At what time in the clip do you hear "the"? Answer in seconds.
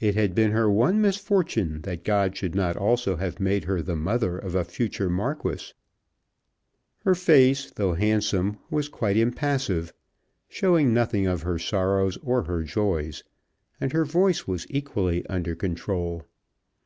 3.80-3.96